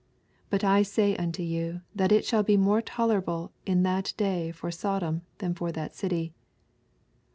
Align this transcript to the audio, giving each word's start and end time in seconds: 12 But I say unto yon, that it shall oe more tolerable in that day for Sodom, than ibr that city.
12 0.49 0.49
But 0.49 0.63
I 0.63 0.81
say 0.81 1.15
unto 1.15 1.43
yon, 1.43 1.83
that 1.93 2.11
it 2.11 2.25
shall 2.25 2.43
oe 2.49 2.57
more 2.57 2.81
tolerable 2.81 3.51
in 3.67 3.83
that 3.83 4.15
day 4.17 4.49
for 4.51 4.71
Sodom, 4.71 5.21
than 5.37 5.53
ibr 5.53 5.71
that 5.75 5.93
city. 5.93 6.33